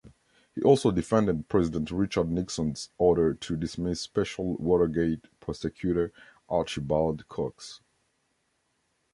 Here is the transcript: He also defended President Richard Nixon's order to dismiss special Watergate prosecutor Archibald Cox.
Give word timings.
He 0.55 0.63
also 0.63 0.89
defended 0.89 1.47
President 1.47 1.91
Richard 1.91 2.27
Nixon's 2.27 2.89
order 2.97 3.35
to 3.35 3.55
dismiss 3.55 4.01
special 4.01 4.55
Watergate 4.55 5.27
prosecutor 5.39 6.11
Archibald 6.49 7.27
Cox. 7.29 7.81